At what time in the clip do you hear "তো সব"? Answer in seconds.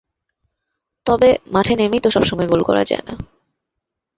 2.03-2.23